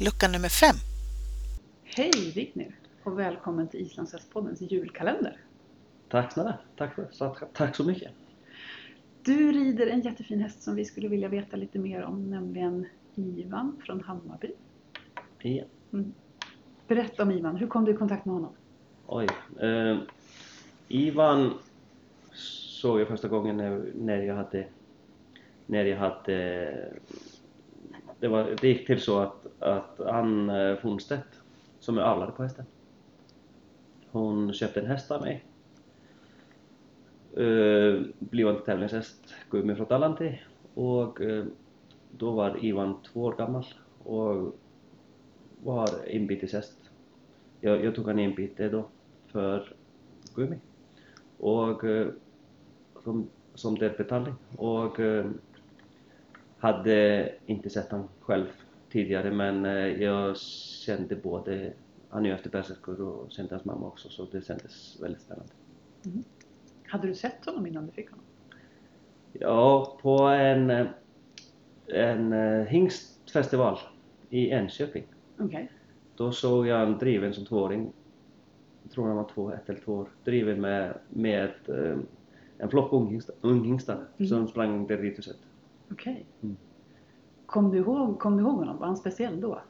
lucka 0.00 0.28
nummer 0.28 0.48
fem. 0.48 0.76
Hej 1.84 2.32
Vignir 2.34 2.74
och 3.02 3.18
välkommen 3.18 3.68
till 3.68 3.80
Islandshästpoddens 3.80 4.60
julkalender. 4.60 5.36
Tack 6.08 6.32
snälla, 6.32 6.58
tack, 6.76 6.94
för, 6.94 7.08
så, 7.10 7.36
tack 7.52 7.76
så 7.76 7.84
mycket. 7.84 8.10
Du 9.22 9.52
rider 9.52 9.86
en 9.86 10.00
jättefin 10.00 10.40
häst 10.40 10.62
som 10.62 10.74
vi 10.74 10.84
skulle 10.84 11.08
vilja 11.08 11.28
veta 11.28 11.56
lite 11.56 11.78
mer 11.78 12.02
om, 12.02 12.30
nämligen 12.30 12.86
Ivan 13.14 13.76
från 13.86 14.00
Hammarby. 14.00 14.52
Ja. 15.38 15.64
Mm. 15.92 16.12
Berätta 16.88 17.22
om 17.22 17.30
Ivan, 17.30 17.56
hur 17.56 17.66
kom 17.66 17.84
du 17.84 17.92
i 17.92 17.96
kontakt 17.96 18.24
med 18.24 18.34
honom? 18.34 18.52
Oj. 19.06 19.26
Eh, 19.60 19.98
Ivan 20.88 21.54
såg 22.32 23.00
jag 23.00 23.08
första 23.08 23.28
gången 23.28 23.56
när, 23.56 23.92
när 23.94 24.22
jag 24.22 24.34
hade 24.34 24.66
när 25.66 25.84
jag 25.84 25.98
hade 25.98 27.00
det, 28.20 28.28
var, 28.28 28.56
det 28.60 28.68
gick 28.68 28.86
till 28.86 29.00
så 29.00 29.18
att, 29.18 29.46
att 29.58 30.00
Ann 30.00 30.50
Fornstedt 30.82 31.20
eh, 31.20 31.40
som 31.80 31.98
är 31.98 32.02
avlade 32.02 32.32
på 32.32 32.42
hästen 32.42 32.64
hon 34.12 34.52
köpte 34.52 34.80
en 34.80 34.86
häst 34.86 35.10
av 35.10 35.20
mig. 35.20 35.44
Eh, 37.36 37.42
uh, 37.42 38.06
blivande 38.18 38.60
tävlingshäst 38.60 39.34
Gummi 39.50 39.74
från 39.74 39.86
Talanti 39.86 40.40
och 40.74 41.20
uh, 41.20 41.44
då 42.10 42.30
var 42.30 42.64
Ivan 42.64 43.02
två 43.02 43.22
år 43.22 43.36
gammal 43.36 43.64
och 44.04 44.54
var 45.62 46.08
inbyteshäst. 46.08 46.90
Jag, 47.60 47.84
jag 47.84 47.94
tog 47.94 48.06
han 48.06 48.18
inbyte 48.18 48.68
då 48.68 48.88
för 49.26 49.72
Gummi. 50.34 50.56
Och 51.38 51.84
uh, 51.84 52.08
som, 53.04 53.28
som 53.54 53.74
delbetalning. 53.74 54.34
Och 54.56 55.00
hade 56.60 57.28
inte 57.46 57.70
sett 57.70 57.90
honom 57.90 58.08
själv 58.20 58.46
tidigare 58.90 59.30
men 59.30 59.64
eh, 59.64 60.02
jag 60.02 60.36
kände 60.86 61.16
både, 61.16 61.72
han 62.08 62.24
är 62.24 62.28
ju 62.28 62.34
efter 62.34 62.50
berserker 62.50 63.00
och 63.02 63.30
kände 63.30 63.54
hans 63.54 63.64
mamma 63.64 63.86
också 63.86 64.08
så 64.08 64.24
det 64.24 64.46
kändes 64.46 65.00
väldigt 65.02 65.22
spännande. 65.22 65.52
Mm. 66.04 66.24
Hade 66.86 67.06
du 67.08 67.14
sett 67.14 67.46
honom 67.46 67.66
innan 67.66 67.86
du 67.86 67.92
fick 67.92 68.10
honom? 68.10 68.24
Ja, 69.32 69.98
på 70.02 70.18
en, 70.18 70.70
eh, 70.70 70.86
en 71.86 72.32
eh, 72.32 72.66
hingstfestival 72.66 73.78
i 74.30 74.50
Enköping. 74.50 75.04
Okay. 75.38 75.66
Då 76.16 76.32
såg 76.32 76.66
jag 76.66 76.82
en 76.82 76.98
driven 76.98 77.34
som 77.34 77.44
tvååring, 77.44 77.92
jag 78.82 78.92
tror 78.92 79.06
han 79.06 79.16
var 79.16 79.30
två, 79.34 79.52
ett 79.52 79.68
eller 79.68 79.80
två 79.80 79.92
år, 79.92 80.08
driven 80.24 80.60
med, 80.60 80.98
med 81.08 81.50
en 82.58 82.70
flock 82.70 82.92
unghingstar, 83.40 84.06
mm. 84.18 84.28
som 84.28 84.48
sprang 84.48 84.86
det 84.86 84.96
rithuset. 84.96 85.36
Okej. 85.92 86.12
Okay. 86.12 86.24
Mm. 86.42 86.56
Kom, 87.46 87.70
du 87.70 87.78
ihåg, 87.78 88.18
kom 88.18 88.36
du 88.36 88.42
ihåg 88.42 88.54
honom? 88.54 88.78
Var 88.78 88.86
han 88.86 88.96
speciell 88.96 89.40
då? 89.40 89.60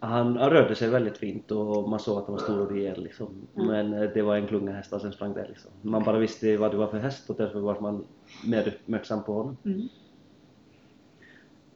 Han, 0.00 0.36
han 0.36 0.50
rörde 0.50 0.74
sig 0.74 0.90
väldigt 0.90 1.18
fint 1.18 1.50
och 1.50 1.88
man 1.88 1.98
såg 1.98 2.18
att 2.18 2.26
han 2.26 2.34
var 2.34 2.42
stor 2.42 2.60
och 2.60 2.70
rejäl 2.70 3.02
liksom. 3.02 3.48
Mm. 3.56 3.66
Men 3.66 4.02
eh, 4.02 4.10
det 4.14 4.22
var 4.22 4.36
en 4.36 4.46
klunga 4.46 4.72
hästar 4.72 4.98
som 4.98 5.12
sprang 5.12 5.34
där 5.34 5.48
liksom. 5.48 5.70
Man 5.82 6.04
bara 6.04 6.18
visste 6.18 6.56
vad 6.56 6.70
det 6.70 6.76
var 6.76 6.86
för 6.86 6.98
häst 6.98 7.30
och 7.30 7.36
därför 7.36 7.60
var 7.60 7.80
man 7.80 8.04
mer 8.46 8.68
uppmärksam 8.68 9.24
på 9.24 9.32
honom. 9.32 9.56
Mm. 9.64 9.88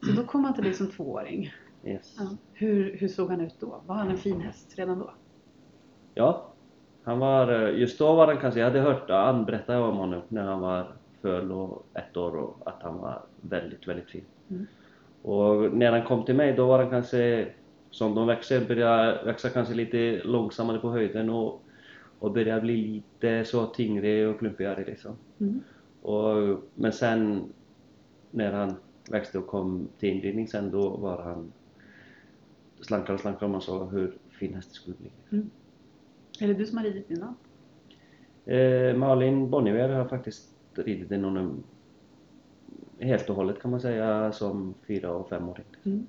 Så 0.01 0.11
då 0.11 0.23
kom 0.23 0.43
han 0.43 0.53
till 0.53 0.63
dig 0.63 0.73
som 0.73 0.87
tvååring? 0.87 1.51
Yes. 1.85 2.15
Ja. 2.19 2.27
Hur, 2.53 2.97
hur 2.97 3.07
såg 3.07 3.29
han 3.29 3.41
ut 3.41 3.55
då? 3.59 3.81
Var 3.85 3.95
han 3.95 4.09
en 4.09 4.17
fin 4.17 4.41
häst 4.41 4.73
redan 4.75 4.99
då? 4.99 5.11
Ja. 6.13 6.49
Han 7.03 7.19
var, 7.19 7.67
eh, 7.67 7.79
just 7.79 7.99
då 7.99 8.15
var 8.15 8.27
han 8.27 8.37
kanske, 8.37 8.59
jag 8.59 8.67
hade 8.67 8.79
hört 8.79 9.09
Ann 9.09 9.45
berätta 9.45 9.81
om 9.81 9.97
honom 9.97 10.21
när 10.27 10.43
han 10.43 10.61
var 10.61 10.95
föl 11.23 11.51
och 11.51 11.85
ett 11.93 12.17
år 12.17 12.35
och 12.35 12.57
att 12.65 12.83
han 12.83 12.97
var 12.97 13.21
väldigt, 13.41 13.87
väldigt 13.87 14.09
fin. 14.09 14.23
Mm. 14.49 14.67
Och 15.21 15.73
när 15.73 15.91
han 15.91 16.03
kom 16.03 16.25
till 16.25 16.35
mig 16.35 16.53
då 16.53 16.67
var 16.67 16.79
han 16.79 16.89
kanske, 16.89 17.47
som 17.89 18.15
de 18.15 18.27
växer, 18.27 18.67
började 18.67 19.23
växa 19.25 19.49
kanske 19.49 19.73
lite 19.73 20.21
långsammare 20.23 20.79
på 20.79 20.89
höjden 20.89 21.29
och, 21.29 21.61
och 22.19 22.31
började 22.31 22.61
bli 22.61 22.77
lite 22.77 23.45
så 23.45 23.65
tyngre 23.65 24.27
och 24.27 24.39
klumpigare 24.39 24.85
liksom. 24.85 25.15
Mm. 25.39 25.61
Och, 26.01 26.59
men 26.75 26.93
sen 26.93 27.43
när 28.31 28.51
han 28.51 28.75
växte 29.09 29.37
och 29.37 29.47
kom 29.47 29.87
till 29.99 30.09
inridning 30.09 30.47
sen 30.47 30.71
då 30.71 30.89
var 30.89 31.23
han 31.23 31.51
slankare 32.81 33.13
och 33.13 33.19
slankare 33.19 33.45
och 33.45 33.51
man 33.51 33.61
såg 33.61 33.91
hur 33.91 34.17
fin 34.31 34.53
hästen 34.53 34.73
skulle 34.73 34.95
bli. 34.95 35.11
Mm. 35.31 35.49
Är 36.39 36.47
det 36.47 36.53
du 36.53 36.65
som 36.65 36.77
har 36.77 36.85
ridit 36.85 37.11
innan? 37.11 37.35
Eh, 38.45 38.95
Malin 38.95 39.49
Bonnier 39.49 39.89
har 39.89 40.05
faktiskt 40.05 40.52
ridit 40.79 41.09
någon 41.09 41.63
helt 42.99 43.29
och 43.29 43.35
hållet 43.35 43.61
kan 43.61 43.71
man 43.71 43.81
säga 43.81 44.31
som 44.31 44.73
fyra 44.87 45.11
och 45.11 45.29
femåring. 45.29 45.65
Mm. 45.83 46.07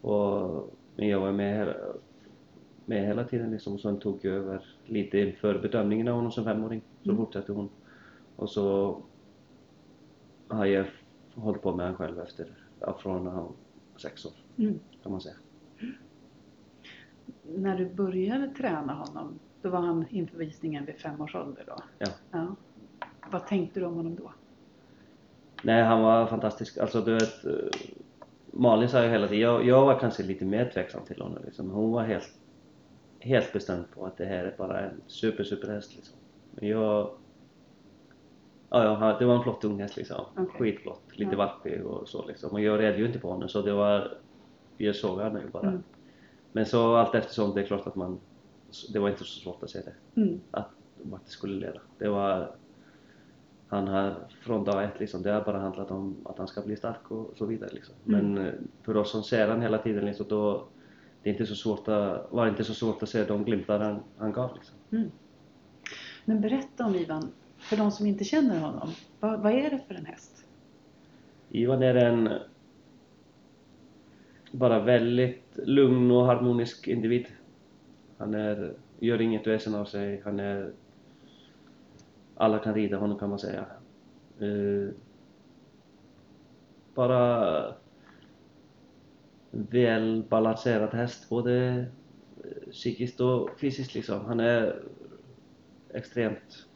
Och, 0.00 0.70
men 0.96 1.08
jag 1.08 1.20
var 1.20 1.32
med, 1.32 1.74
med 2.86 3.06
hela 3.06 3.24
tiden 3.24 3.50
liksom 3.50 3.74
och 3.74 3.80
sen 3.80 3.98
tog 3.98 4.18
jag 4.22 4.34
över 4.34 4.64
lite 4.86 5.18
inför 5.18 5.58
bedömningen 5.58 6.08
av 6.08 6.14
honom 6.14 6.32
som 6.32 6.44
femåring. 6.44 6.82
Så 7.02 7.10
mm. 7.10 7.16
fortsatte 7.16 7.52
hon. 7.52 7.68
Och 8.36 8.50
så 8.50 8.96
har 10.48 10.66
jag 10.66 10.86
hållit 11.34 11.62
på 11.62 11.76
med 11.76 11.86
honom 11.86 11.98
själv 11.98 12.20
efter, 12.20 12.46
ja, 12.80 12.98
från 12.98 13.24
när 13.24 13.30
han 13.30 13.44
var 13.44 13.52
sex 13.96 14.26
år 14.26 14.32
mm. 14.56 14.78
kan 15.02 15.12
man 15.12 15.20
säga. 15.20 15.34
När 17.42 17.78
du 17.78 17.94
började 17.94 18.48
träna 18.48 18.92
honom, 18.92 19.38
då 19.62 19.70
var 19.70 19.80
han 19.80 20.04
inför 20.10 20.38
visningen 20.38 20.84
vid 20.84 20.94
fem 20.94 21.20
års 21.20 21.34
ålder 21.34 21.64
då? 21.66 21.76
Ja. 21.98 22.06
ja. 22.30 22.56
Vad 23.32 23.46
tänkte 23.46 23.80
du 23.80 23.86
om 23.86 23.94
honom 23.94 24.16
då? 24.16 24.32
Nej, 25.62 25.82
han 25.82 26.02
var 26.02 26.26
fantastisk. 26.26 26.78
Alltså 26.78 27.00
du 27.00 27.14
vet, 27.14 27.44
eh, 27.44 27.52
Malin 28.50 28.88
sa 28.88 29.04
ju 29.04 29.10
hela 29.10 29.28
tiden, 29.28 29.42
jag, 29.42 29.66
jag 29.66 29.86
var 29.86 29.98
kanske 29.98 30.22
lite 30.22 30.44
mer 30.44 30.70
tveksam 30.74 31.04
till 31.04 31.22
honom 31.22 31.38
liksom. 31.44 31.70
Hon 31.70 31.92
var 31.92 32.02
helt, 32.02 32.30
helt 33.20 33.52
bestämd 33.52 33.84
på 33.94 34.06
att 34.06 34.16
det 34.16 34.24
här 34.24 34.44
är 34.44 34.54
bara 34.58 34.80
en 34.80 35.00
super, 35.06 35.44
super 35.44 35.68
häst 35.68 35.96
liksom. 35.96 36.16
Men 36.50 36.68
jag, 36.68 37.10
ja, 38.70 38.84
ja, 38.84 39.16
det 39.18 39.24
var 39.24 39.34
en 39.34 39.42
flott 39.42 39.64
ung 39.64 39.80
häst 39.80 39.96
liksom. 39.96 40.24
Okay. 40.32 40.46
Skitflott, 40.46 41.02
lite 41.12 41.32
ja. 41.32 41.36
valpig 41.36 41.86
och 41.86 42.08
så 42.08 42.26
liksom. 42.26 42.50
Och 42.50 42.60
jag 42.60 42.80
red 42.80 42.98
ju 42.98 43.06
inte 43.06 43.18
på 43.18 43.30
honom 43.30 43.48
så 43.48 43.62
det 43.62 43.72
var, 43.72 44.18
jag 44.76 44.96
såg 44.96 45.18
honom 45.18 45.42
ju 45.42 45.48
bara. 45.48 45.68
Mm. 45.68 45.82
Men 46.52 46.66
så 46.66 46.96
allt 46.96 47.14
eftersom, 47.14 47.54
det 47.54 47.60
är 47.60 47.66
klart 47.66 47.86
att 47.86 47.96
man, 47.96 48.20
det 48.92 48.98
var 48.98 49.08
inte 49.08 49.24
så 49.24 49.40
svårt 49.40 49.62
att 49.62 49.70
se 49.70 49.80
det. 49.80 50.20
Mm. 50.20 50.40
Att, 50.50 50.68
vart 51.02 51.24
det 51.24 51.30
skulle 51.30 51.66
leda. 51.66 51.80
Det 51.98 52.08
var 52.08 52.54
han 53.72 53.88
har 53.88 54.14
från 54.40 54.64
dag 54.64 54.84
ett 54.84 55.00
liksom, 55.00 55.22
det 55.22 55.30
har 55.30 55.44
bara 55.44 55.58
handlat 55.58 55.90
om 55.90 56.16
att 56.24 56.38
han 56.38 56.48
ska 56.48 56.62
bli 56.62 56.76
stark 56.76 57.10
och 57.10 57.32
så 57.36 57.46
vidare 57.46 57.70
liksom. 57.72 57.94
Mm. 58.06 58.32
Men 58.32 58.46
eh, 58.46 58.52
för 58.82 58.96
oss 58.96 59.10
som 59.10 59.22
ser 59.22 59.48
han 59.48 59.62
hela 59.62 59.78
tiden 59.78 60.04
liksom, 60.04 60.26
då 60.28 60.64
det 61.22 61.30
är 61.30 61.32
inte 61.32 61.46
så 61.46 61.54
svårt 61.54 61.88
att, 61.88 62.32
var 62.32 62.48
inte 62.48 62.64
så 62.64 62.74
svårt 62.74 63.02
att 63.02 63.08
se 63.08 63.24
de 63.24 63.44
glimtar 63.44 63.80
han, 63.80 64.00
han 64.18 64.32
gav 64.32 64.54
liksom. 64.54 64.76
Mm. 64.90 65.10
Men 66.24 66.40
berätta 66.40 66.86
om 66.86 66.94
Ivan, 66.94 67.32
för 67.58 67.76
de 67.76 67.90
som 67.90 68.06
inte 68.06 68.24
känner 68.24 68.60
honom. 68.60 68.88
Vad, 69.20 69.40
vad 69.40 69.52
är 69.52 69.70
det 69.70 69.80
för 69.88 69.94
en 69.94 70.06
häst? 70.06 70.46
Ivan 71.48 71.82
är 71.82 71.94
en 71.94 72.28
bara 74.52 74.80
väldigt 74.80 75.58
lugn 75.64 76.10
och 76.10 76.26
harmonisk 76.26 76.88
individ. 76.88 77.26
Han 78.18 78.34
är, 78.34 78.74
gör 78.98 79.20
inget 79.20 79.46
väsen 79.46 79.74
av 79.74 79.84
sig, 79.84 80.22
han 80.24 80.40
är 80.40 80.72
alla 82.42 82.58
kan 82.58 82.74
rida 82.74 82.96
honom 82.96 83.18
kan 83.18 83.30
man 83.30 83.38
säga. 83.38 83.66
Uh, 84.42 84.90
bara 86.94 87.74
väl 89.50 90.24
balanserad 90.28 90.94
häst 90.94 91.28
både 91.28 91.86
psykiskt 92.70 93.20
och 93.20 93.50
fysiskt 93.60 93.94
liksom. 93.94 94.24
Han 94.24 94.40
är 94.40 94.82
extremt 95.94 96.66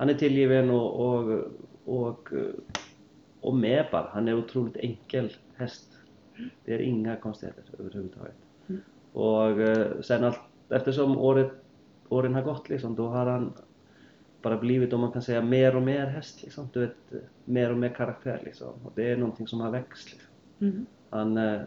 han 0.00 0.08
är 0.08 0.14
tillgiven 0.14 0.70
och, 0.70 1.00
och, 1.00 1.44
och, 1.84 2.28
och 3.40 3.56
med 3.56 3.86
bara. 3.92 4.08
Han 4.12 4.28
är 4.28 4.34
otroligt 4.34 4.76
enkel 4.76 5.32
häst. 5.56 5.88
Det 6.64 6.74
är 6.74 6.78
inga 6.78 7.16
konstigheter 7.16 7.64
överhuvudtaget. 7.78 8.34
Mm. 8.66 8.80
Och 9.12 9.60
eh, 9.60 10.00
sen 10.00 10.24
allt, 10.24 10.40
eftersom 10.68 11.18
året, 11.18 11.52
åren 12.08 12.34
har 12.34 12.42
gått 12.42 12.68
liksom, 12.68 12.94
då 12.94 13.08
har 13.08 13.26
han 13.26 13.52
bara 14.42 14.56
blivit, 14.56 14.92
om 14.92 15.00
man 15.00 15.12
kan 15.12 15.22
säga, 15.22 15.42
mer 15.42 15.76
och 15.76 15.82
mer 15.82 16.06
häst 16.06 16.42
liksom. 16.42 16.68
Du 16.72 16.80
vet, 16.80 17.24
mer 17.44 17.70
och 17.70 17.78
mer 17.78 17.88
karaktär 17.88 18.40
liksom. 18.44 18.72
Och 18.84 18.92
det 18.94 19.10
är 19.10 19.16
någonting 19.16 19.48
som 19.48 19.60
har 19.60 19.70
växt 19.70 20.12
liksom. 20.12 20.30
Mm. 20.60 20.86
Han, 21.10 21.36
eh, 21.36 21.60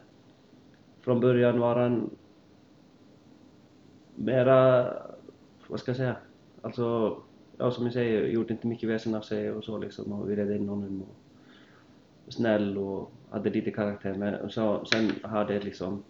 från 1.02 1.20
början 1.20 1.60
var 1.60 1.76
han 1.76 2.10
mera, 4.16 4.84
vad 5.68 5.80
ska 5.80 5.90
jag 5.90 5.98
säga, 5.98 6.16
alltså, 6.62 7.18
ja 7.58 7.72
som 7.72 7.84
jag 7.84 7.94
säger, 7.94 8.28
gjorde 8.28 8.54
inte 8.54 8.68
mycket 8.68 8.90
väsen 8.90 9.16
av 9.16 9.22
sig 9.22 9.52
och 9.52 9.64
så 9.64 9.78
liksom. 9.78 10.14
Och 10.14 10.30
vi 10.30 10.36
red 10.36 10.52
in 10.52 10.70
honom 10.70 11.04
och 12.26 12.34
snäll 12.34 12.78
och 12.78 13.12
hade 13.30 13.50
lite 13.50 13.72
karaktär. 13.72 14.14
Men 14.14 14.50
så, 14.50 14.86
sen 14.86 15.12
har 15.24 15.46
det 15.46 15.60
liksom, 15.60 16.04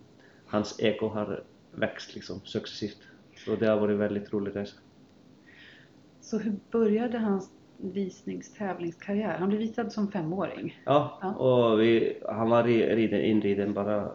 hans 0.46 0.80
eko 0.80 1.08
har 1.08 1.44
växt 1.72 2.16
liksom 2.16 2.42
successivt. 2.44 3.02
Och 3.48 3.58
det 3.58 3.68
har 3.68 3.80
varit 3.80 3.98
väldigt 3.98 4.34
rolig 4.34 4.56
resa. 4.56 4.76
Så 6.24 6.38
hur 6.38 6.54
började 6.72 7.18
hans 7.18 7.52
visningstävlingskarriär? 7.78 9.38
Han 9.38 9.50
blev 9.50 9.60
visad 9.62 9.92
som 9.94 10.12
femåring. 10.12 10.82
Ja, 10.86 11.20
Ja. 11.22 11.34
och 11.34 11.82
vi, 11.82 12.18
han 12.30 12.50
var 12.50 12.64
ri- 12.64 12.96
riden, 12.96 13.22
inriden 13.22 13.74
bara 13.74 14.12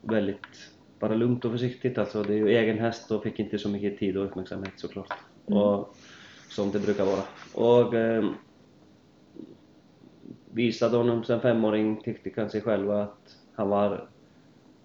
väldigt 0.00 0.46
bara 0.98 1.14
lugnt 1.14 1.44
och 1.44 1.52
försiktigt 1.52 1.98
alltså. 1.98 2.22
Det 2.22 2.32
är 2.34 2.36
ju 2.36 2.48
egen 2.48 2.78
häst 2.78 3.10
och 3.10 3.22
fick 3.22 3.38
inte 3.38 3.58
så 3.58 3.68
mycket 3.68 3.98
tid 3.98 4.16
och 4.16 4.24
uppmärksamhet 4.24 4.72
såklart. 4.76 5.12
Mm. 5.46 5.58
Och, 5.62 5.96
som 6.48 6.70
det 6.70 6.78
brukar 6.78 7.04
vara. 7.04 7.22
Och 7.54 7.94
eh, 7.94 8.24
visade 10.50 10.96
honom 10.96 11.24
som 11.24 11.40
femåring, 11.40 12.00
tyckte 12.02 12.30
kanske 12.30 12.60
själva 12.60 13.02
att 13.02 13.36
han 13.54 13.68
var... 13.68 14.08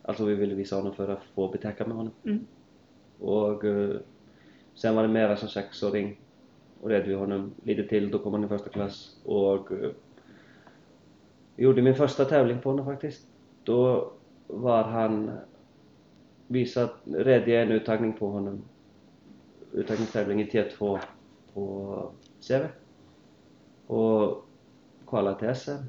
Alltså 0.01 0.25
vi 0.25 0.35
ville 0.35 0.55
visa 0.55 0.75
honom 0.75 0.93
för 0.95 1.07
att 1.09 1.23
få 1.35 1.47
betäcka 1.47 1.87
med 1.87 1.97
honom. 1.97 2.13
Mm. 2.25 2.45
Och 3.19 3.65
eh, 3.65 3.95
sen 4.77 4.95
var 4.95 5.03
det 5.03 5.09
mera 5.09 5.37
som 5.37 5.49
sexåring. 5.49 6.19
Och 6.81 6.89
red 6.89 7.05
vi 7.05 7.13
honom 7.13 7.53
lite 7.63 7.83
till, 7.83 8.11
då 8.11 8.19
kom 8.19 8.33
han 8.33 8.43
i 8.43 8.47
första 8.47 8.69
klass. 8.69 9.17
Och 9.25 9.71
eh, 9.71 9.91
gjorde 11.55 11.81
min 11.81 11.95
första 11.95 12.25
tävling 12.25 12.59
på 12.61 12.69
honom 12.69 12.85
faktiskt. 12.85 13.27
Då 13.63 14.11
var 14.47 14.83
han 14.83 15.31
visat, 16.47 16.95
red 17.05 17.47
jag 17.47 17.61
en 17.61 17.71
uttagning 17.71 18.13
på 18.13 18.29
honom, 18.29 18.61
uttagningstävling 19.71 20.41
i 20.41 20.45
T2 20.45 20.99
på 21.53 22.11
CV 22.47 22.65
och 23.87 24.45
kvalade 25.07 25.39
till 25.39 25.55
SM 25.55 25.83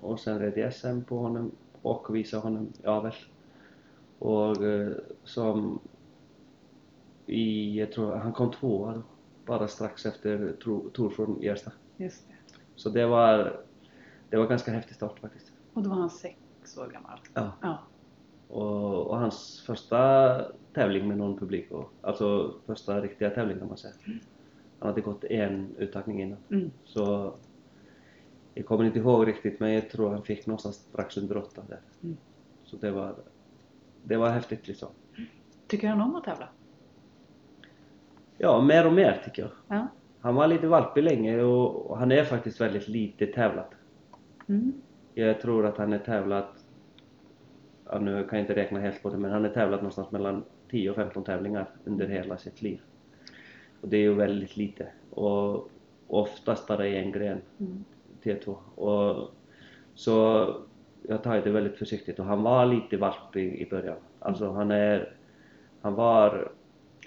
och 0.00 0.20
sen 0.20 0.38
red 0.38 0.56
jag 0.56 0.74
SM 0.74 1.00
på 1.08 1.18
honom 1.18 1.50
och 1.82 2.14
visade 2.14 2.42
honom 2.42 2.72
i 2.82 2.86
avel. 2.86 3.14
Och 4.18 4.64
eh, 4.64 4.92
som 5.24 5.80
i, 7.26 7.78
jag 7.78 7.92
tror 7.92 8.16
han 8.16 8.32
kom 8.32 8.52
tvåa 8.52 8.94
då, 8.94 9.02
bara 9.46 9.68
strax 9.68 10.06
efter 10.06 10.56
Tor 10.92 11.10
från 11.10 11.42
Ersta. 11.42 11.72
Just 11.96 12.28
det. 12.28 12.34
Så 12.74 12.90
det 12.90 13.06
var, 13.06 13.60
det 14.30 14.36
var 14.36 14.46
ganska 14.46 14.70
häftig 14.70 14.96
start 14.96 15.18
faktiskt. 15.18 15.52
Och 15.72 15.82
då 15.82 15.90
var 15.90 15.96
han 15.96 16.10
sex 16.10 16.78
år 16.78 16.90
gammal. 16.92 17.18
Ja. 17.34 17.52
Ja. 17.62 17.78
Och, 18.48 19.06
och 19.06 19.18
hans 19.18 19.62
första 19.66 20.42
tävling 20.72 21.08
med 21.08 21.18
någon 21.18 21.38
publik, 21.38 21.70
och, 21.70 21.92
alltså 22.02 22.54
första 22.66 23.00
riktiga 23.00 23.30
tävling 23.30 23.58
kan 23.58 23.68
man 23.68 23.76
säga. 23.76 23.94
Han 24.78 24.88
hade 24.88 25.00
gått 25.00 25.24
en 25.24 25.76
uttagning 25.78 26.22
innan. 26.22 26.38
Mm. 26.50 26.70
Så 26.84 27.34
jag 28.54 28.66
kommer 28.66 28.84
inte 28.84 28.98
ihåg 28.98 29.26
riktigt 29.26 29.60
men 29.60 29.72
jag 29.72 29.90
tror 29.90 30.10
han 30.10 30.22
fick 30.22 30.46
någonstans 30.46 30.76
strax 30.76 31.16
under 31.16 31.36
åtta 31.36 31.62
där. 31.68 31.80
Mm. 32.02 32.16
Så 32.64 32.76
det 32.76 32.90
var, 32.90 33.14
det 34.04 34.16
var 34.16 34.30
häftigt 34.30 34.68
liksom. 34.68 34.88
Tycker 35.66 35.88
han 35.88 36.00
om 36.00 36.16
att 36.16 36.24
tävla? 36.24 36.48
Ja, 38.38 38.60
mer 38.60 38.86
och 38.86 38.92
mer 38.92 39.22
tycker 39.24 39.42
jag. 39.42 39.50
Ja. 39.78 39.86
Han 40.20 40.34
var 40.34 40.46
lite 40.46 40.66
valpig 40.66 41.02
länge 41.04 41.42
och, 41.42 41.90
och 41.90 41.98
han 41.98 42.12
är 42.12 42.24
faktiskt 42.24 42.60
väldigt 42.60 42.88
lite 42.88 43.26
tävlat. 43.26 43.70
Mm. 44.48 44.72
Jag 45.14 45.40
tror 45.40 45.66
att 45.66 45.78
han 45.78 45.92
är 45.92 45.98
tävlat, 45.98 46.64
ja, 47.84 47.98
nu 47.98 48.26
kan 48.28 48.38
jag 48.38 48.42
inte 48.44 48.54
räkna 48.54 48.80
helt 48.80 49.02
på 49.02 49.10
det, 49.10 49.18
men 49.18 49.30
han 49.30 49.44
är 49.44 49.48
tävlat 49.48 49.80
någonstans 49.80 50.10
mellan 50.10 50.44
10 50.70 50.90
och 50.90 50.96
15 50.96 51.24
tävlingar 51.24 51.68
under 51.84 52.08
hela 52.08 52.36
sitt 52.36 52.62
liv. 52.62 52.80
Och 53.80 53.88
det 53.88 53.96
är 53.96 54.00
ju 54.00 54.14
väldigt 54.14 54.56
lite. 54.56 54.86
Och 55.10 55.70
oftast 56.06 56.66
bara 56.66 56.86
i 56.86 56.96
en 56.96 57.12
gren, 57.12 57.40
Mm. 57.58 57.84
T2. 58.22 58.54
Och, 58.74 59.30
så 59.94 60.46
jag 61.02 61.22
tar 61.22 61.40
det 61.40 61.50
väldigt 61.50 61.78
försiktigt 61.78 62.18
och 62.18 62.24
han 62.24 62.42
var 62.42 62.66
lite 62.66 62.96
valpig 62.96 63.54
i 63.54 63.70
början. 63.70 63.96
Alltså 64.18 64.50
han 64.50 64.70
är, 64.70 65.14
han 65.80 65.94
var, 65.94 66.52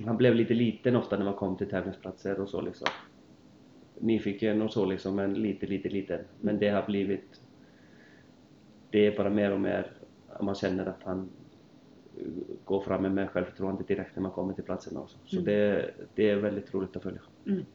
han 0.06 0.18
blev 0.18 0.36
lite 0.36 0.54
liten 0.54 0.96
ofta 0.96 1.18
när 1.18 1.26
man 1.26 1.34
kom 1.34 1.58
till 1.58 1.70
tävlingsplatser 1.70 2.40
och 2.40 2.50
så 2.50 2.62
liksom. 2.62 2.88
Nyfiken 4.00 4.62
och 4.62 4.72
så 4.74 4.86
liksom, 4.86 5.16
men 5.16 5.34
lite, 5.34 5.66
lite 5.66 5.90
liten. 5.90 6.20
Men 6.42 6.60
det 6.60 6.70
har 6.70 6.86
blivit, 6.86 7.42
det 8.90 9.08
är 9.08 9.18
bara 9.18 9.30
mer 9.30 9.52
och 9.52 9.60
mer, 9.60 9.92
man 10.42 10.56
känner 10.56 10.86
att 10.86 11.04
han 11.04 11.30
går 12.66 12.82
fram 12.82 13.02
med 13.02 13.12
mer 13.12 13.28
självförtroende 13.28 13.84
direkt 13.88 14.16
när 14.16 14.24
man 14.24 14.32
kommer 14.32 14.54
till 14.54 14.64
platserna 14.64 15.00
också. 15.00 15.18
Så 15.26 15.36
Mm. 15.36 15.46
det, 15.46 15.92
det 16.16 16.30
är 16.30 16.36
väldigt 16.36 16.74
roligt 16.74 16.96
att 16.96 17.04
följa. 17.04 17.22
Mm. 17.48 17.66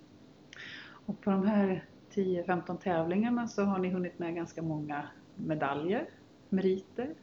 Och 1.06 1.20
på 1.20 1.31
de 1.31 1.47
här 1.47 1.85
10-15 2.15 2.77
tävlingarna 2.79 3.49
så 3.49 3.62
har 3.62 3.79
ni 3.79 3.88
hunnit 3.91 4.19
med 4.19 4.35
ganska 4.35 4.62
många 4.62 5.09
medaljer, 5.35 6.06
meriter. 6.49 7.15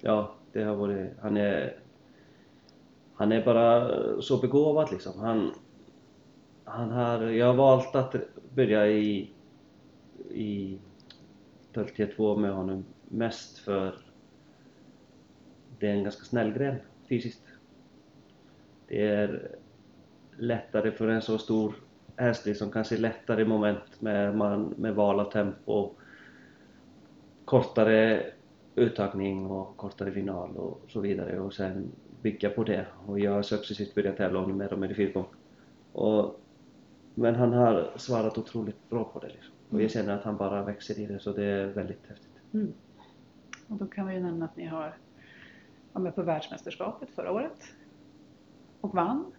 Ja, 0.00 0.34
det 0.52 0.62
har 0.62 0.76
varit, 0.76 1.10
han 1.20 1.36
är, 1.36 1.76
han 3.20 3.32
är 3.32 3.44
bara 3.44 3.94
eh, 3.94 4.20
så 4.20 4.36
begåvad 4.36 4.90
liksom. 4.92 5.20
Han, 5.20 5.54
han 6.64 6.90
har, 6.90 7.22
jag 7.22 7.46
har 7.46 7.54
valt 7.54 7.94
att 7.94 8.14
börja 8.54 8.86
i, 8.86 9.30
i 10.30 10.78
Töltje 11.74 12.06
2 12.06 12.36
med 12.36 12.52
honom 12.52 12.84
mest 13.08 13.58
för 13.58 13.94
det 15.78 15.88
är 15.88 15.94
en 15.94 16.02
ganska 16.04 16.24
snäll 16.24 16.52
gren 16.52 16.76
fysiskt. 17.08 17.42
Det 18.88 19.06
är 19.06 19.56
lättare 20.36 20.92
för 20.92 21.08
en 21.08 21.22
så 21.22 21.38
stor 21.38 21.74
häst 22.16 22.46
liksom, 22.46 22.70
kanske 22.70 22.96
lättare 22.96 23.44
moment 23.44 24.00
med, 24.00 24.36
man, 24.36 24.74
med 24.76 24.94
val 24.94 25.20
av 25.20 25.30
tempo 25.30 25.90
kortare 27.44 28.26
uttagning 28.74 29.46
och 29.46 29.76
kortare 29.76 30.12
final 30.12 30.56
och 30.56 30.80
så 30.88 31.00
vidare 31.00 31.40
och 31.40 31.52
sen 31.52 31.92
bygga 32.22 32.50
på 32.50 32.64
det 32.64 32.86
och 33.06 33.20
jag 33.20 33.32
har 33.32 33.42
successivt 33.42 33.94
börjat 33.94 34.16
tävla 34.16 34.40
honom 34.40 34.68
och 34.70 34.78
mer 34.78 34.90
i 34.90 34.94
fyrgång. 34.94 35.26
Och, 35.92 36.40
men 37.14 37.34
han 37.34 37.52
har 37.52 37.90
svarat 37.96 38.38
otroligt 38.38 38.90
bra 38.90 39.04
på 39.04 39.18
det 39.18 39.28
liksom. 39.28 39.54
och 39.70 39.82
jag 39.82 39.90
känner 39.90 40.16
att 40.16 40.24
han 40.24 40.36
bara 40.36 40.64
växer 40.64 40.98
i 40.98 41.06
det 41.06 41.20
så 41.20 41.32
det 41.32 41.44
är 41.44 41.66
väldigt 41.66 42.06
häftigt. 42.06 42.30
Mm. 42.52 42.72
Och 43.68 43.76
då 43.76 43.86
kan 43.86 44.06
vi 44.06 44.14
ju 44.14 44.20
nämna 44.20 44.44
att 44.44 44.56
ni 44.56 44.66
har 44.66 44.94
var 45.92 46.02
med 46.02 46.14
på 46.14 46.22
världsmästerskapet 46.22 47.10
förra 47.10 47.32
året 47.32 47.74
och 48.80 48.94
vann. 48.94 49.32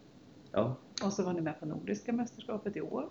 Ja, 0.51 0.75
Och 1.05 1.13
så 1.13 1.23
var 1.23 1.33
ni 1.33 1.41
med 1.41 1.59
på 1.59 1.65
Nordiska 1.65 2.13
mästerskapet 2.13 2.75
i 2.75 2.81
år 2.81 3.09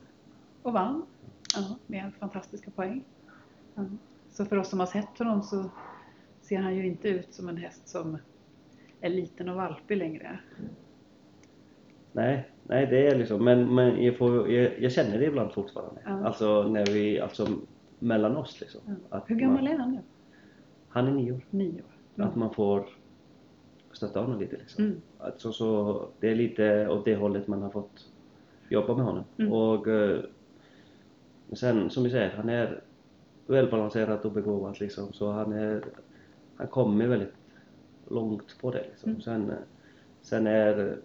och 0.62 0.73
vann. 0.73 1.06
Ja, 1.55 1.76
med 1.87 2.14
fantastiska 2.19 2.70
poäng. 2.70 3.05
Ja. 3.75 3.84
Så 4.31 4.44
för 4.44 4.56
oss 4.56 4.69
som 4.69 4.81
har 4.81 4.87
sett 4.87 5.19
honom 5.19 5.43
så 5.43 5.70
ser 6.40 6.58
han 6.58 6.76
ju 6.76 6.87
inte 6.87 7.08
ut 7.08 7.34
som 7.34 7.49
en 7.49 7.56
häst 7.56 7.88
som 7.88 8.19
är 9.00 9.11
liten 9.11 9.49
och 9.49 9.56
valpig 9.56 9.97
längre. 9.97 10.38
nej, 12.12 12.50
nej 12.62 12.87
det 12.87 13.07
är 13.07 13.19
liksom, 13.19 13.45
men, 13.45 13.75
men 13.75 14.04
jag, 14.04 14.16
får, 14.16 14.50
jag, 14.50 14.80
jag 14.80 14.92
känner 14.92 15.19
det 15.19 15.25
ibland 15.25 15.52
fortfarande. 15.52 16.00
Ja. 16.04 16.26
Alltså 16.26 16.62
när 16.62 16.87
vi, 16.87 17.21
alltså 17.21 17.49
mellan 17.99 18.37
oss 18.37 18.61
liksom. 18.61 18.80
Ja. 19.11 19.25
Hur 19.26 19.37
gammal 19.37 19.64
man, 19.64 19.73
är 19.73 19.78
han 19.78 19.92
nu? 19.92 20.00
Han 20.88 21.07
är 21.07 21.11
nio 21.12 21.33
år. 21.33 21.47
Nio 21.50 21.83
år. 22.16 22.25
Att 22.25 22.37
man 22.37 22.54
får 22.54 22.87
stötta 23.92 24.21
honom 24.21 24.40
lite 24.40 24.57
liksom. 24.57 24.85
Mm. 24.85 25.00
Alltså, 25.19 25.52
så 25.52 26.09
det 26.21 26.30
är 26.30 26.35
lite 26.35 26.88
åt 26.88 27.04
det 27.04 27.16
hållet 27.16 27.47
man 27.47 27.62
har 27.62 27.71
fått 27.71 28.09
jobba 28.69 28.97
med 28.97 29.04
honom. 29.04 29.25
Mm. 29.38 29.52
Och 29.52 29.88
eh, 29.88 30.21
sen 31.52 31.90
som 31.90 32.04
vi 32.04 32.11
säger, 32.11 32.30
han 32.30 32.49
är 32.49 32.83
välbalanserad 33.47 34.21
och 34.21 34.33
begåvad 34.33 34.80
liksom. 34.80 35.12
Så 35.12 35.30
han 35.30 35.52
är, 35.52 35.85
han 36.57 36.66
kommer 36.66 37.07
väldigt 37.07 37.35
långt 38.11 38.59
på 38.61 38.71
det 38.71 38.87
liksom. 38.90 39.11
Mm. 39.11 39.23
Sen, 39.23 39.52
sen 40.23 40.47
är 40.47 40.99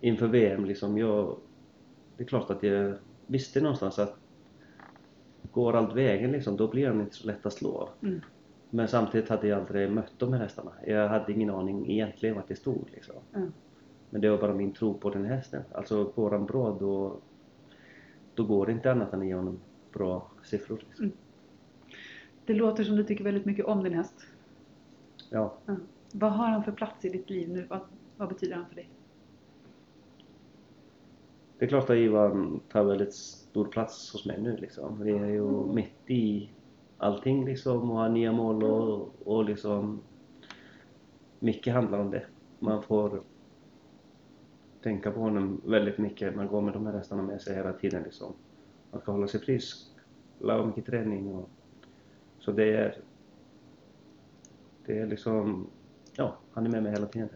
inför 0.00 0.26
VM 0.26 0.64
liksom, 0.64 0.98
jag, 0.98 1.36
det 2.16 2.22
är 2.22 2.28
klart 2.28 2.50
att 2.50 2.62
jag 2.62 2.94
visste 3.26 3.60
någonstans 3.60 3.98
att 3.98 4.16
går 5.52 5.76
allt 5.76 5.96
vägen 5.96 6.32
liksom, 6.32 6.56
då 6.56 6.68
blir 6.68 6.86
han 6.86 7.00
inte 7.00 7.14
så 7.14 7.26
lätt 7.26 7.46
att 7.46 7.52
slå. 7.52 7.88
Mm. 8.02 8.20
Men 8.70 8.88
samtidigt 8.88 9.28
hade 9.28 9.48
jag 9.48 9.58
aldrig 9.58 9.90
mött 9.90 10.12
de 10.18 10.32
här 10.32 10.40
hästarna. 10.40 10.72
Jag 10.86 11.08
hade 11.08 11.32
ingen 11.32 11.50
aning 11.50 11.90
egentligen 11.90 12.36
vart 12.36 12.48
det 12.48 12.56
stod 12.56 12.84
liksom. 12.92 13.14
Mm. 13.34 13.52
Men 14.10 14.20
det 14.20 14.30
var 14.30 14.38
bara 14.38 14.54
min 14.54 14.72
tro 14.72 14.94
på 14.94 15.10
den 15.10 15.24
hästen. 15.24 15.62
Alltså 15.72 16.04
går 16.04 16.30
han 16.30 16.46
bra 16.46 16.76
då, 16.80 17.16
då 18.34 18.44
går 18.44 18.66
det 18.66 18.72
inte 18.72 18.92
annat 18.92 19.12
än 19.12 19.20
att 19.20 19.26
ge 19.26 19.34
honom 19.34 19.58
bra 19.92 20.30
siffror. 20.42 20.84
Liksom. 20.88 21.04
Mm. 21.04 21.16
Det 22.46 22.54
låter 22.54 22.84
som 22.84 22.96
du 22.96 23.04
tycker 23.04 23.24
väldigt 23.24 23.44
mycket 23.44 23.64
om 23.64 23.84
din 23.84 23.94
häst. 23.94 24.26
Ja. 25.30 25.54
Ja. 25.66 25.76
Vad 26.12 26.32
har 26.32 26.46
han 26.46 26.64
för 26.64 26.72
plats 26.72 27.04
i 27.04 27.08
ditt 27.08 27.30
liv 27.30 27.48
nu? 27.48 27.66
Vad, 27.70 27.80
vad 28.16 28.28
betyder 28.28 28.56
han 28.56 28.66
för 28.66 28.74
dig? 28.74 28.90
Det 31.58 31.64
är 31.64 31.68
klart 31.68 31.90
att 31.90 31.96
Ivan 31.96 32.60
tar 32.72 32.84
väldigt 32.84 33.14
stor 33.14 33.64
plats 33.64 34.12
hos 34.12 34.26
mig 34.26 34.42
nu 34.42 34.56
liksom. 34.56 35.02
Vi 35.02 35.10
är 35.10 35.26
ju 35.26 35.66
mitt 35.66 36.10
i 36.10 36.50
allting 36.98 37.44
liksom 37.44 37.90
och 37.90 37.96
har 37.96 38.08
nya 38.08 38.32
mål 38.32 38.64
och, 38.64 39.12
och 39.24 39.44
liksom 39.44 40.00
mycket 41.38 41.74
handlar 41.74 41.98
om 41.98 42.10
det. 42.10 42.26
Man 42.58 42.82
får 42.82 43.22
tänka 44.82 45.10
på 45.10 45.20
honom 45.20 45.60
väldigt 45.64 45.98
mycket. 45.98 46.36
Man 46.36 46.48
går 46.48 46.60
med 46.60 46.72
de 46.72 46.86
här 46.86 46.92
hästarna 46.92 47.22
med 47.22 47.40
sig 47.40 47.54
hela 47.54 47.72
tiden 47.72 48.02
liksom. 48.02 48.32
Man 48.90 49.00
ska 49.00 49.12
hålla 49.12 49.28
sig 49.28 49.40
frisk, 49.40 49.86
laga 50.38 50.66
mycket 50.66 50.86
träning 50.86 51.34
och 51.34 51.48
så 52.38 52.52
det 52.52 52.76
är 52.76 52.98
det 54.88 54.98
är 54.98 55.06
liksom, 55.06 55.70
ja, 56.16 56.36
han 56.52 56.66
är 56.66 56.70
med 56.70 56.82
mig 56.82 56.92
hela 56.92 57.06
tiden. 57.06 57.28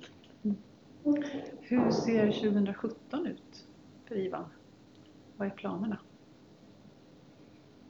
Hur 1.61 1.91
ser 1.91 2.33
2017 2.33 3.27
ut 3.27 3.67
för 4.09 4.15
Ivan? 4.15 4.45
Vad 5.37 5.49
är 5.49 5.53
planerna? 5.53 5.99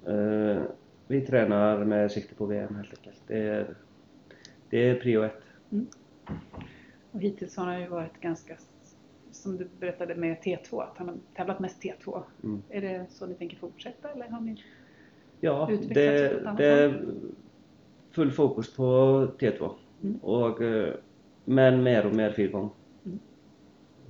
Eh, 0.07 0.63
vi 1.07 1.21
tränar 1.21 1.85
med 1.85 2.13
sikte 2.13 2.35
på 2.35 2.47
VM 2.47 2.77
helt 2.77 2.99
enkelt. 2.99 3.23
Det 3.27 3.39
är, 3.39 3.77
det 4.71 4.91
är 4.91 5.01
prio 5.01 5.23
ett. 5.23 5.43
Och 7.13 7.21
hittills 7.21 7.57
har 7.57 7.65
han 7.65 7.81
ju 7.81 7.89
varit 7.89 8.21
ganska, 8.21 8.57
som 9.31 9.57
du 9.57 9.69
berättade 9.81 10.15
med 10.15 10.37
T2, 10.39 10.83
att 10.83 10.99
han 10.99 11.09
har 11.09 11.17
tävlat 11.35 11.61
mest 11.61 11.83
T2. 11.83 12.23
Mm. 12.43 12.63
Är 12.69 12.81
det 12.81 13.07
så 13.11 13.27
ni 13.27 13.35
tänker 13.35 13.57
fortsätta 13.57 14.11
eller 14.11 14.29
har 14.29 14.41
ni? 14.41 14.65
Ja, 15.41 15.71
Utvecklats 15.71 16.59
det, 16.59 16.89
det 16.89 17.03
full 18.13 18.31
fokus 18.31 18.77
på 18.77 18.83
T2. 19.39 19.71
Mm. 20.03 20.17
Och, 20.17 20.63
eh, 20.63 20.95
men 21.45 21.83
mer 21.83 22.07
och 22.07 22.15
mer 22.15 22.33
fyrgång. 22.33 22.71
Mm. 23.05 23.19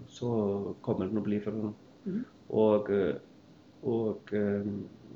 Så 0.07 0.75
kommer 0.81 1.07
det 1.07 1.13
nog 1.13 1.25
bli 1.25 1.41
för 1.41 1.51
honom. 1.53 1.75
Mm. 2.07 2.25
Och, 2.47 2.91
eh, 2.91 3.15
och 3.81 4.35
eh, 4.35 4.67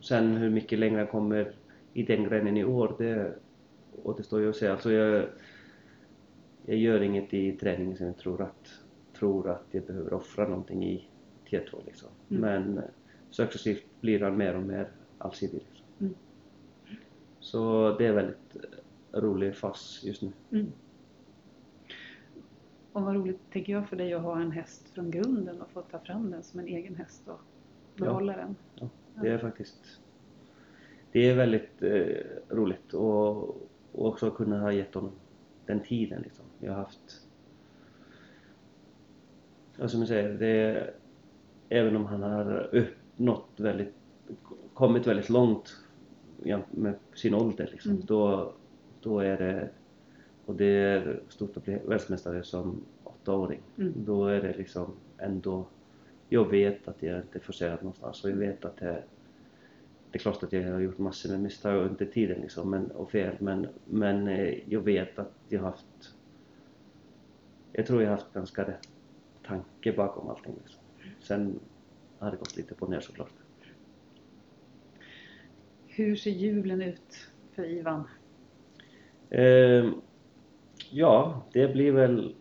sen 0.00 0.37
hur 0.37 0.50
mycket 0.50 0.78
längre 0.78 0.99
han 0.99 1.07
kommer 1.07 1.52
i 1.93 2.02
den 2.02 2.25
grenen 2.25 2.57
i 2.57 2.64
år, 2.64 2.95
det 2.99 3.35
återstår 4.02 4.40
ju 4.40 4.49
att 4.49 4.57
se. 4.57 4.66
Alltså 4.69 4.93
jag, 4.93 5.25
jag 6.66 6.76
gör 6.76 7.00
inget 7.00 7.35
i 7.35 7.52
träningen 7.52 7.97
som 7.97 8.07
jag 8.07 8.16
tror 8.16 8.43
att, 8.43 8.81
tror 9.19 9.50
att 9.50 9.64
jag 9.71 9.85
behöver 9.85 10.12
offra 10.12 10.49
någonting 10.49 10.85
i 10.85 11.09
T2 11.50 11.76
liksom. 11.87 12.09
Mm. 12.28 12.40
Men 12.40 12.83
successivt 13.31 13.85
blir 14.00 14.21
han 14.21 14.37
mer 14.37 14.57
och 14.57 14.62
mer 14.62 14.88
allsidig. 15.19 15.66
Så 17.46 17.96
det 17.98 18.06
är 18.06 18.12
väldigt 18.12 18.56
rolig 19.12 19.56
fas 19.56 20.00
just 20.04 20.22
nu. 20.22 20.32
Mm. 20.50 20.72
Och 22.92 23.02
vad 23.02 23.14
roligt 23.14 23.40
tänker 23.52 23.72
jag 23.72 23.88
för 23.88 23.96
dig 23.96 24.14
att 24.14 24.22
ha 24.22 24.40
en 24.40 24.50
häst 24.50 24.88
från 24.88 25.10
grunden 25.10 25.60
och 25.60 25.70
få 25.70 25.82
ta 25.82 25.98
fram 25.98 26.30
den 26.30 26.42
som 26.42 26.60
en 26.60 26.66
egen 26.66 26.94
häst 26.94 27.28
och 27.28 27.40
behålla 27.96 28.36
den. 28.36 28.56
Ja, 28.74 28.88
det 29.22 29.28
är 29.28 29.38
faktiskt 29.38 30.00
det 31.12 31.30
är 31.30 31.34
väldigt 31.34 31.82
eh, 31.82 32.56
roligt 32.56 32.94
och, 32.94 33.36
och 33.92 34.06
också 34.06 34.30
kunna 34.30 34.60
ha 34.60 34.72
gett 34.72 34.94
honom 34.94 35.12
den 35.66 35.80
tiden 35.80 36.22
liksom. 36.22 36.44
Jag 36.60 36.72
har 36.72 36.78
haft 36.78 37.26
ja, 39.76 39.88
som 39.88 40.00
jag 40.00 40.08
säger, 40.08 40.32
det 40.32 40.94
även 41.68 41.96
om 41.96 42.06
han 42.06 42.22
har 42.22 42.74
uppnått 42.74 43.50
väldigt 43.56 43.94
kommit 44.74 45.06
väldigt 45.06 45.28
långt 45.28 45.76
ja, 45.86 45.86
med 46.71 46.95
sin 47.14 47.35
ålder 47.35 47.69
liksom, 47.73 47.90
Mm. 47.90 48.02
då, 48.07 48.52
då 49.00 49.21
är 49.21 49.37
det 49.37 49.69
och 50.47 50.55
det 50.55 50.66
är 50.66 51.21
stort 51.28 51.57
att 51.57 51.64
bli 51.64 51.78
världsmästare 51.85 52.43
som 52.43 52.81
åttaåring. 53.05 53.61
Mm. 53.78 53.93
Då 53.97 54.26
är 54.26 54.43
det 54.43 54.57
liksom 54.57 54.93
ändå 55.19 55.66
jag 56.28 56.50
vet 56.50 56.88
att 56.88 57.02
jag 57.02 57.21
inte 57.21 57.38
är 57.38 57.43
forcerad 57.43 57.78
någonstans 57.83 58.25
och 58.25 58.31
jag 58.31 58.37
vet 58.37 58.64
att 58.64 58.76
det, 58.76 59.02
det 60.11 60.19
är 60.19 60.19
klart 60.19 60.43
att 60.43 60.52
jag 60.52 60.73
har 60.73 60.81
gjort 60.81 60.99
massor 60.99 61.31
med 61.31 61.40
misstag 61.40 61.87
under 61.90 62.07
tiden 62.07 62.40
liksom, 62.40 62.71
men, 62.71 62.90
och 62.90 63.11
fel 63.11 63.37
men, 63.38 63.66
men 63.85 64.28
eh, 64.28 64.73
jag 64.73 64.81
vet 64.81 65.19
att 65.19 65.33
jag 65.49 65.61
har 65.61 65.71
haft 65.71 66.14
jag 67.73 67.87
tror 67.87 68.02
jag 68.02 68.11
har 68.11 68.16
haft 68.16 68.33
ganska 68.33 68.69
rätt 68.69 68.88
tanke 69.47 69.93
bakom 69.93 70.28
allting 70.28 70.55
liksom. 70.62 70.83
Sen 71.21 71.61
har 72.19 72.31
det 72.31 72.37
gått 72.37 72.57
lite 72.57 72.75
på 72.75 72.87
ner 72.87 73.00
såklart. 73.00 73.33
Hur 75.96 76.16
ser 76.16 76.30
julen 76.30 76.82
ut 76.82 77.28
för 77.54 77.64
Ivan? 77.64 78.08
Ehm, 79.30 79.94
ja, 80.90 81.42
det 81.52 81.68
blir 81.68 81.92
väl 81.92 82.34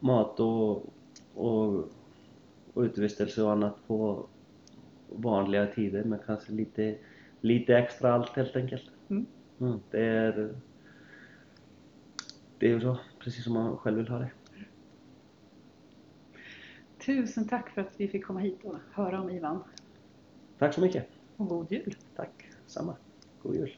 mat 0.00 0.40
och, 0.40 0.92
och, 1.34 1.74
och 2.74 2.82
utevistelse 2.82 3.42
och 3.42 3.52
annat 3.52 3.86
på 3.86 4.26
vanliga 5.08 5.66
tider 5.66 6.04
men 6.04 6.18
kanske 6.26 6.52
lite, 6.52 6.98
lite 7.40 7.76
extra 7.76 8.12
allt 8.12 8.36
helt 8.36 8.56
enkelt. 8.56 8.90
Mm. 9.08 9.26
Mm, 9.60 9.80
det 9.90 10.04
är 10.04 10.54
det 12.58 12.66
är 12.66 12.70
ju 12.70 12.80
så, 12.80 12.98
precis 13.18 13.44
som 13.44 13.52
man 13.52 13.76
själv 13.76 13.96
vill 13.96 14.08
ha 14.08 14.18
det. 14.18 14.30
Tusen 17.08 17.48
tack 17.48 17.70
för 17.70 17.80
att 17.80 17.92
vi 17.96 18.08
fick 18.08 18.24
komma 18.24 18.40
hit 18.40 18.64
och 18.64 18.74
höra 18.92 19.20
om 19.20 19.30
Ivan. 19.30 19.64
Tack 20.58 20.74
så 20.74 20.80
mycket. 20.80 21.08
Och 21.36 21.48
god 21.48 21.72
jul! 21.72 21.96
Tack, 22.16 22.50
samma. 22.66 22.96
God 23.42 23.54
jul. 23.54 23.76